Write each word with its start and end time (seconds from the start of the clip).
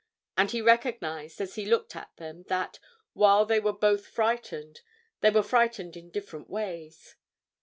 And 0.35 0.49
he 0.49 0.63
recognized 0.63 1.39
as 1.41 1.53
he 1.53 1.63
looked 1.67 1.95
at 1.95 2.09
them 2.17 2.41
that, 2.47 2.79
while 3.13 3.45
they 3.45 3.59
were 3.59 3.71
both 3.71 4.07
frightened, 4.07 4.81
they 5.19 5.29
were 5.29 5.43
frightened 5.43 5.95
in 5.95 6.09
different 6.09 6.49
ways. 6.49 7.17